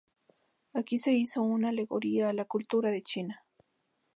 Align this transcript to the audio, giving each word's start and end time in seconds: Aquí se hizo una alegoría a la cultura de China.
Aquí 0.73 0.97
se 0.97 1.13
hizo 1.13 1.43
una 1.43 1.69
alegoría 1.69 2.29
a 2.29 2.33
la 2.33 2.45
cultura 2.45 2.89
de 2.89 3.03
China. 3.03 3.45